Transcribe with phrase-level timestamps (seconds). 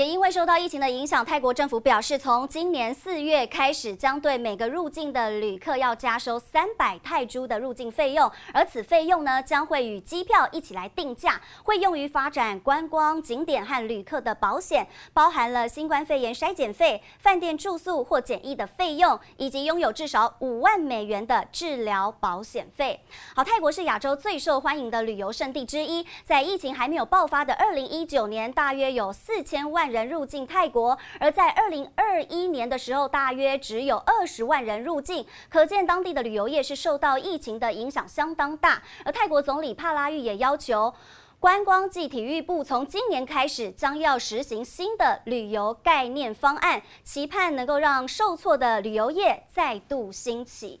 [0.00, 22.98] 也因为受到疫情的影响，泰国政府表示，从今年四月开始，将对每个入境的旅客要加收三百泰铢的入境费用，而此费用呢，将会与机票一起来定价，会用于发展观光景点和旅客的保险，包含了新冠肺炎筛检费、饭店住宿或检疫的费用，以及拥有至少五万美元的治疗保险费。
[23.36, 29.89] 好，泰国是亚洲最受欢迎的旅游胜地之一，在疫情还没有爆发的二零一九年，大约有四千万。
[29.90, 38.82] 人入境泰国，而在二零二一年的时候，大约只有二十万人入境，可见当地的旅游业是受到疫情的影响相当大。
[39.04, 40.94] 而泰国总理帕拉育也要求
[41.38, 50.80] 观光暨体育部从今年开始将要实行新的旅游概念方案，期盼能够让受挫的旅游业再度兴起。